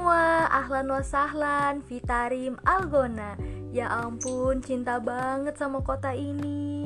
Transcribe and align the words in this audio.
semua, 0.00 0.48
ahlan 0.48 0.96
wa 0.96 1.04
sahlan, 1.04 1.84
Vitarim 1.84 2.56
Algona. 2.64 3.36
Ya 3.68 3.84
ampun, 3.92 4.64
cinta 4.64 4.96
banget 4.96 5.60
sama 5.60 5.84
kota 5.84 6.16
ini 6.16 6.79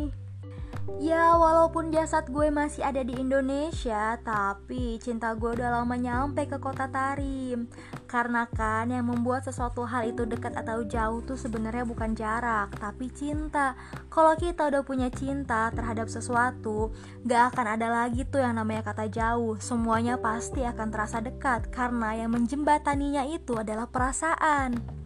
Ya 1.01 1.33
walaupun 1.41 1.89
jasad 1.89 2.29
gue 2.29 2.53
masih 2.53 2.85
ada 2.85 3.01
di 3.01 3.17
Indonesia 3.17 4.21
Tapi 4.21 5.01
cinta 5.01 5.33
gue 5.33 5.57
udah 5.57 5.81
lama 5.81 5.97
nyampe 5.97 6.45
ke 6.45 6.61
kota 6.61 6.93
Tarim. 6.93 7.73
Karena 8.05 8.45
kan 8.45 8.93
yang 8.93 9.09
membuat 9.09 9.49
sesuatu 9.49 9.89
hal 9.89 10.13
itu 10.13 10.29
dekat 10.29 10.53
atau 10.53 10.85
jauh 10.85 11.25
tuh 11.25 11.41
sebenarnya 11.41 11.89
bukan 11.89 12.13
jarak 12.13 12.77
Tapi 12.77 13.09
cinta. 13.17 13.81
Kalau 14.13 14.37
kita 14.37 14.69
udah 14.69 14.85
punya 14.85 15.09
cinta 15.09 15.73
terhadap 15.73 16.13
sesuatu 16.13 16.93
Gak 17.25 17.57
akan 17.57 17.67
ada 17.81 17.89
lagi 17.89 18.29
tuh 18.29 18.45
yang 18.45 18.61
namanya 18.61 18.93
kata 18.93 19.09
jauh. 19.09 19.57
Semuanya 19.57 20.21
pasti 20.21 20.69
akan 20.69 20.93
terasa 20.93 21.25
dekat 21.25 21.73
Karena 21.73 22.13
yang 22.13 22.37
menjembataninya 22.37 23.25
itu 23.25 23.57
adalah 23.57 23.89
perasaan 23.89 25.04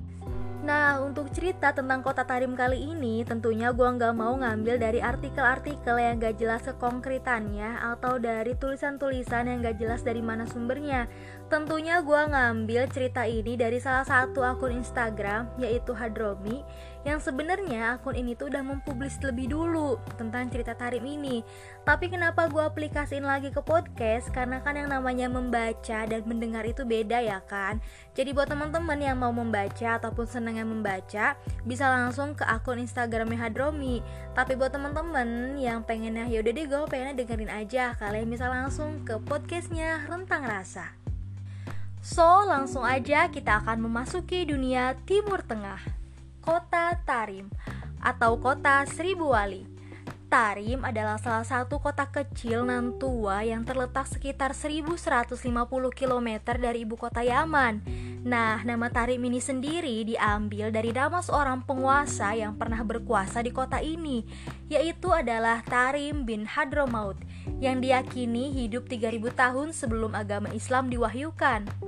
Nah, 0.68 1.00
untuk 1.00 1.32
cerita 1.32 1.72
tentang 1.72 2.04
kota 2.04 2.28
Tarim 2.28 2.52
kali 2.52 2.92
ini, 2.92 3.24
tentunya 3.24 3.72
gue 3.72 3.88
nggak 3.88 4.12
mau 4.12 4.36
ngambil 4.36 4.77
dari 4.77 5.00
artikel-artikel 5.00 5.96
yang 5.96 6.20
gak 6.20 6.36
jelas 6.36 6.60
kekonkretannya 6.68 7.80
atau 7.96 8.20
dari 8.20 8.52
tulisan-tulisan 8.52 9.48
yang 9.48 9.64
gak 9.64 9.80
jelas 9.80 10.04
dari 10.04 10.20
mana 10.20 10.44
sumbernya. 10.44 11.08
Tentunya 11.48 12.04
gue 12.04 12.20
ngambil 12.20 12.84
cerita 12.92 13.24
ini 13.24 13.56
dari 13.56 13.80
salah 13.80 14.04
satu 14.04 14.44
akun 14.44 14.77
Instagram, 14.77 15.48
yaitu 15.56 15.96
Hadromi, 15.96 16.60
yang 17.08 17.16
sebenarnya 17.16 17.96
akun 17.96 18.12
ini 18.12 18.36
tuh 18.36 18.52
udah 18.52 18.60
mempublis 18.60 19.16
lebih 19.24 19.48
dulu 19.48 19.96
tentang 20.20 20.52
cerita 20.52 20.77
Tarim 20.77 21.08
ini. 21.08 21.41
Tapi 21.88 22.12
kenapa 22.12 22.44
gue 22.52 22.60
aplikasiin 22.60 23.24
lagi 23.24 23.48
ke 23.48 23.64
podcast? 23.64 24.28
Karena 24.28 24.60
kan 24.60 24.77
yang 24.77 24.92
namanya 24.92 25.32
membaca 25.32 26.05
dan 26.05 26.20
mendengar 26.28 26.69
itu 26.69 26.84
beda 26.84 27.25
ya 27.25 27.41
kan. 27.48 27.80
Jadi 28.12 28.36
buat 28.36 28.53
teman-teman 28.53 29.00
yang 29.00 29.16
mau 29.16 29.32
membaca 29.32 29.97
ataupun 29.97 30.28
seneng 30.28 30.58
yang 30.59 30.69
membaca, 30.75 31.39
bisa 31.62 31.87
langsung 31.87 32.34
ke 32.34 32.42
akun 32.42 32.83
Instagramnya 32.83 33.47
Hadromi. 33.47 34.03
Tapi 34.34 34.59
buat 34.59 34.75
teman-teman 34.75 35.55
yang 35.56 35.87
pengennya 35.87 36.27
yaudah 36.27 36.53
deh 36.53 36.67
gue 36.67 36.81
pengennya 36.91 37.15
dengerin 37.15 37.53
aja, 37.55 37.95
kalian 37.95 38.27
bisa 38.27 38.50
langsung 38.50 39.06
ke 39.06 39.17
podcastnya 39.23 40.03
Rentang 40.11 40.42
Rasa. 40.42 40.98
So, 42.03 42.47
langsung 42.47 42.83
aja 42.83 43.31
kita 43.31 43.62
akan 43.62 43.87
memasuki 43.87 44.47
dunia 44.47 44.98
Timur 45.06 45.42
Tengah. 45.47 45.83
Kota 46.42 46.97
Tarim 47.05 47.53
atau 48.00 48.41
Kota 48.41 48.87
Seribu 48.89 49.37
Wali. 49.37 49.78
Tarim 50.28 50.84
adalah 50.84 51.17
salah 51.17 51.45
satu 51.45 51.81
kota 51.81 52.05
kecil 52.05 52.69
nan 52.69 53.00
tua 53.00 53.41
yang 53.48 53.65
terletak 53.65 54.05
sekitar 54.05 54.53
1150 54.53 55.41
km 55.97 56.28
dari 56.61 56.84
ibu 56.84 57.00
kota 57.00 57.25
Yaman. 57.25 57.81
Nah, 58.29 58.61
nama 58.61 58.93
Tarim 58.93 59.25
ini 59.25 59.41
sendiri 59.41 60.05
diambil 60.05 60.69
dari 60.69 60.93
nama 60.93 61.25
seorang 61.25 61.65
penguasa 61.65 62.37
yang 62.37 62.61
pernah 62.61 62.84
berkuasa 62.84 63.41
di 63.41 63.48
kota 63.48 63.81
ini, 63.81 64.21
yaitu 64.69 65.09
adalah 65.09 65.65
Tarim 65.65 66.29
bin 66.29 66.45
Hadromaut, 66.45 67.17
yang 67.56 67.81
diyakini 67.81 68.53
hidup 68.53 68.84
3000 68.84 69.33
tahun 69.33 69.69
sebelum 69.73 70.12
agama 70.12 70.53
Islam 70.53 70.93
diwahyukan. 70.93 71.88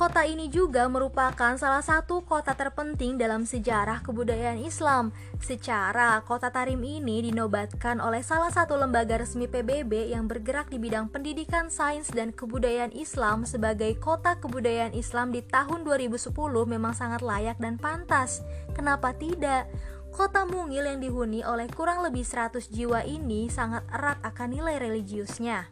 Kota 0.00 0.24
ini 0.24 0.48
juga 0.48 0.88
merupakan 0.88 1.60
salah 1.60 1.84
satu 1.84 2.24
kota 2.24 2.56
terpenting 2.56 3.20
dalam 3.20 3.44
sejarah 3.44 4.00
kebudayaan 4.00 4.56
Islam. 4.64 5.12
Secara, 5.44 6.24
kota 6.24 6.48
Tarim 6.48 6.80
ini 6.80 7.20
dinobatkan 7.28 8.00
oleh 8.00 8.24
salah 8.24 8.48
satu 8.48 8.80
lembaga 8.80 9.20
resmi 9.20 9.44
PBB 9.44 10.08
yang 10.16 10.24
bergerak 10.24 10.72
di 10.72 10.80
bidang 10.80 11.12
pendidikan 11.12 11.68
sains 11.68 12.08
dan 12.08 12.32
kebudayaan 12.32 12.96
Islam 12.96 13.44
sebagai 13.44 13.92
kota 14.00 14.40
kebudayaan 14.40 14.96
Islam 14.96 15.36
di 15.36 15.44
tahun 15.44 15.84
2010 15.84 16.32
memang 16.64 16.96
sangat 16.96 17.20
layak 17.20 17.60
dan 17.60 17.76
pantas. 17.76 18.40
Kenapa 18.72 19.12
tidak? 19.12 19.68
Kota 20.16 20.48
mungil 20.48 20.88
yang 20.88 21.04
dihuni 21.04 21.44
oleh 21.44 21.68
kurang 21.68 22.00
lebih 22.00 22.24
100 22.24 22.72
jiwa 22.72 23.04
ini 23.04 23.52
sangat 23.52 23.84
erat 23.92 24.16
akan 24.24 24.48
nilai 24.48 24.80
religiusnya 24.80 25.68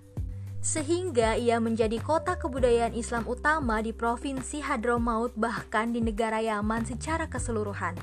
sehingga 0.58 1.38
ia 1.38 1.62
menjadi 1.62 2.02
kota 2.02 2.34
kebudayaan 2.34 2.94
Islam 2.94 3.24
utama 3.30 3.78
di 3.78 3.94
provinsi 3.94 4.58
Hadramaut 4.58 5.32
bahkan 5.38 5.94
di 5.94 6.02
negara 6.02 6.42
Yaman 6.42 6.82
secara 6.82 7.30
keseluruhan. 7.30 7.94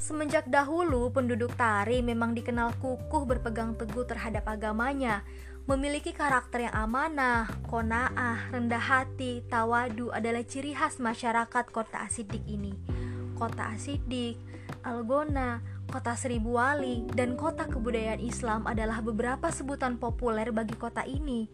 Semenjak 0.00 0.48
dahulu, 0.48 1.12
penduduk 1.12 1.52
Tari 1.60 2.00
memang 2.00 2.32
dikenal 2.32 2.72
kukuh 2.80 3.28
berpegang 3.28 3.76
teguh 3.76 4.08
terhadap 4.08 4.48
agamanya, 4.48 5.20
memiliki 5.68 6.16
karakter 6.16 6.66
yang 6.66 6.88
amanah, 6.88 7.46
kona'ah, 7.68 8.48
rendah 8.48 8.80
hati, 8.80 9.44
tawadu 9.46 10.08
adalah 10.08 10.40
ciri 10.40 10.72
khas 10.72 10.96
masyarakat 10.98 11.68
kota 11.68 12.00
Asidik 12.00 12.40
ini. 12.48 12.72
Kota 13.36 13.76
Asidik, 13.76 14.40
Algona, 14.80 15.60
kota 15.90 16.14
seribu 16.14 16.56
wali, 16.56 17.04
dan 17.12 17.34
kota 17.34 17.66
kebudayaan 17.66 18.22
Islam 18.22 18.64
adalah 18.64 19.02
beberapa 19.02 19.50
sebutan 19.50 19.98
populer 19.98 20.54
bagi 20.54 20.78
kota 20.78 21.02
ini. 21.02 21.50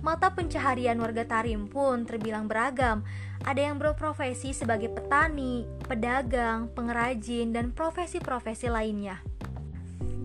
Mata 0.00 0.30
pencaharian 0.30 0.98
warga 1.02 1.26
Tarim 1.26 1.66
pun 1.66 2.06
terbilang 2.06 2.46
beragam. 2.46 3.02
Ada 3.42 3.70
yang 3.70 3.82
berprofesi 3.82 4.54
sebagai 4.54 4.94
petani, 4.94 5.66
pedagang, 5.90 6.70
pengrajin, 6.70 7.50
dan 7.50 7.74
profesi-profesi 7.74 8.70
lainnya. 8.70 9.18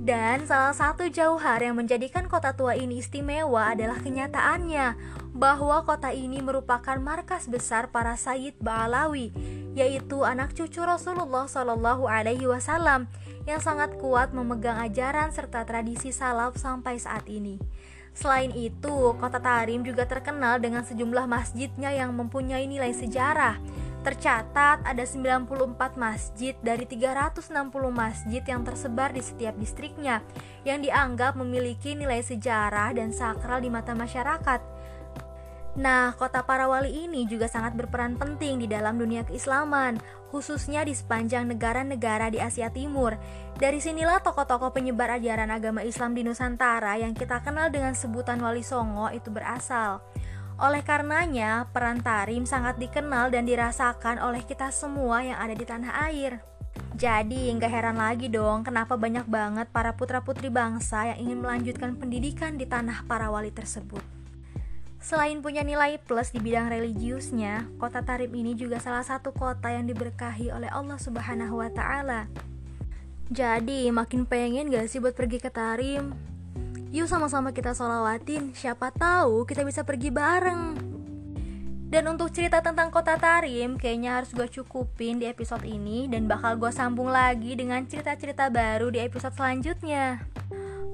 Dan 0.07 0.47
salah 0.47 0.71
satu 0.71 1.11
jauhar 1.11 1.59
yang 1.59 1.75
menjadikan 1.75 2.31
kota 2.31 2.55
tua 2.55 2.79
ini 2.79 3.03
istimewa 3.03 3.75
adalah 3.75 3.99
kenyataannya 3.99 4.95
bahwa 5.35 5.83
kota 5.83 6.15
ini 6.15 6.39
merupakan 6.39 6.95
markas 6.95 7.45
besar 7.51 7.91
para 7.91 8.15
Sayyid 8.15 8.55
Ba'alawi, 8.63 9.35
yaitu 9.77 10.25
anak 10.25 10.57
cucu 10.57 10.81
Rasulullah 10.81 11.45
Shallallahu 11.45 12.09
Alaihi 12.09 12.49
Wasallam 12.49 13.05
yang 13.45 13.61
sangat 13.61 13.93
kuat 14.01 14.33
memegang 14.33 14.81
ajaran 14.81 15.29
serta 15.29 15.61
tradisi 15.69 16.09
salaf 16.09 16.57
sampai 16.57 16.97
saat 16.97 17.29
ini. 17.29 17.61
Selain 18.17 18.49
itu, 18.57 19.13
kota 19.21 19.37
Tarim 19.37 19.85
juga 19.85 20.09
terkenal 20.09 20.57
dengan 20.57 20.81
sejumlah 20.81 21.29
masjidnya 21.29 21.93
yang 21.93 22.17
mempunyai 22.17 22.65
nilai 22.65 22.89
sejarah. 22.89 23.61
Tercatat 24.01 24.81
ada 24.81 25.05
94 25.05 25.77
masjid 25.93 26.57
dari 26.65 26.89
360 26.89 27.53
masjid 27.93 28.41
yang 28.41 28.65
tersebar 28.65 29.13
di 29.13 29.21
setiap 29.21 29.53
distriknya 29.61 30.25
yang 30.65 30.81
dianggap 30.81 31.37
memiliki 31.37 31.93
nilai 31.93 32.25
sejarah 32.25 32.97
dan 32.97 33.13
sakral 33.13 33.61
di 33.61 33.69
mata 33.69 33.93
masyarakat. 33.93 34.76
Nah, 35.77 36.17
kota 36.17 36.41
para 36.41 36.65
wali 36.65 37.05
ini 37.05 37.29
juga 37.29 37.45
sangat 37.45 37.77
berperan 37.77 38.17
penting 38.17 38.57
di 38.57 38.65
dalam 38.65 38.97
dunia 38.97 39.21
keislaman, 39.21 40.01
khususnya 40.33 40.81
di 40.81 40.97
sepanjang 40.97 41.45
negara-negara 41.45 42.33
di 42.33 42.41
Asia 42.41 42.73
Timur. 42.73 43.13
Dari 43.61 43.77
sinilah 43.77 44.25
tokoh-tokoh 44.25 44.73
penyebar 44.73 45.21
ajaran 45.21 45.53
agama 45.53 45.85
Islam 45.85 46.17
di 46.17 46.25
Nusantara 46.25 46.97
yang 46.97 47.13
kita 47.13 47.45
kenal 47.45 47.69
dengan 47.69 47.93
sebutan 47.93 48.41
Wali 48.41 48.65
Songo 48.65 49.13
itu 49.13 49.29
berasal. 49.29 50.01
Oleh 50.57 50.81
karenanya, 50.81 51.69
peran 51.69 52.01
Tarim 52.01 52.49
sangat 52.49 52.81
dikenal 52.81 53.29
dan 53.29 53.45
dirasakan 53.45 54.17
oleh 54.17 54.41
kita 54.41 54.73
semua 54.73 55.21
yang 55.21 55.37
ada 55.37 55.53
di 55.53 55.61
tanah 55.61 56.09
air. 56.09 56.41
Jadi, 56.97 57.53
nggak 57.53 57.69
heran 57.69 58.01
lagi 58.01 58.25
dong 58.33 58.65
kenapa 58.65 58.97
banyak 58.97 59.29
banget 59.29 59.69
para 59.69 59.93
putra-putri 59.93 60.49
bangsa 60.49 61.13
yang 61.13 61.29
ingin 61.29 61.39
melanjutkan 61.45 61.93
pendidikan 61.93 62.57
di 62.57 62.65
tanah 62.65 63.05
para 63.05 63.29
wali 63.29 63.53
tersebut. 63.53 64.16
Selain 64.97 65.37
punya 65.45 65.61
nilai 65.61 66.01
plus 66.01 66.33
di 66.33 66.41
bidang 66.41 66.73
religiusnya, 66.73 67.69
kota 67.77 68.01
Tarim 68.01 68.33
ini 68.33 68.57
juga 68.57 68.81
salah 68.81 69.05
satu 69.05 69.29
kota 69.29 69.69
yang 69.69 69.85
diberkahi 69.85 70.49
oleh 70.49 70.67
Allah 70.73 70.97
Subhanahu 70.97 71.61
wa 71.61 71.69
Ta'ala. 71.69 72.25
Jadi, 73.29 73.93
makin 73.93 74.25
pengen 74.25 74.73
gak 74.73 74.89
sih 74.89 74.97
buat 74.97 75.13
pergi 75.13 75.37
ke 75.37 75.53
Tarim? 75.53 76.17
Yuk 76.89 77.05
sama-sama 77.05 77.51
kita 77.53 77.75
solawatin, 77.75 78.55
siapa 78.55 78.89
tahu 78.95 79.43
kita 79.45 79.67
bisa 79.67 79.83
pergi 79.83 80.09
bareng. 80.09 80.79
Dan 81.87 82.03
untuk 82.11 82.35
cerita 82.35 82.59
tentang 82.59 82.91
kota 82.91 83.15
Tarim, 83.15 83.79
kayaknya 83.79 84.19
harus 84.19 84.35
gue 84.35 84.47
cukupin 84.49 85.23
di 85.23 85.27
episode 85.27 85.63
ini 85.63 86.11
dan 86.11 86.27
bakal 86.27 86.59
gue 86.59 86.71
sambung 86.71 87.07
lagi 87.07 87.55
dengan 87.55 87.85
cerita-cerita 87.87 88.51
baru 88.51 88.91
di 88.91 88.99
episode 88.99 89.35
selanjutnya. 89.35 90.19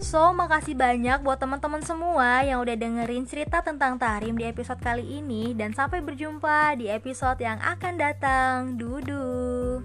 So, 0.04 0.36
makasih 0.36 0.76
banyak 0.76 1.24
buat 1.24 1.40
teman-teman 1.40 1.80
semua 1.80 2.44
yang 2.44 2.60
udah 2.60 2.76
dengerin 2.76 3.24
cerita 3.24 3.64
tentang 3.64 3.96
Tarim 3.96 4.36
di 4.36 4.44
episode 4.44 4.84
kali 4.84 5.24
ini 5.24 5.56
dan 5.56 5.72
sampai 5.72 6.04
berjumpa 6.04 6.76
di 6.76 6.92
episode 6.92 7.40
yang 7.40 7.56
akan 7.64 7.94
datang. 7.96 8.76
Dudu. 8.76 9.80